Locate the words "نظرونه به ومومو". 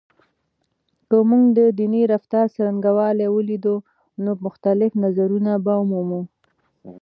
5.03-6.21